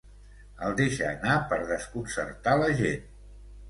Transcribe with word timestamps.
El 0.67 0.73
deixa 0.79 1.05
anar 1.11 1.37
per 1.53 1.61
desconcertar 1.75 2.61
la 2.67 2.77
gent. 2.85 3.11